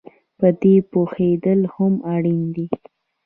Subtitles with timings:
[0.37, 2.67] په دې پوهېدل هم اړین دي